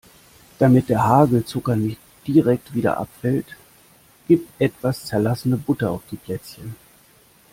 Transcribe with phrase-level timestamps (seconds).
[0.57, 3.45] Damit der Hagelzucker nicht direkt wieder abfällt,
[4.27, 6.75] gib etwas zerlassene Butter auf die Plätzchen.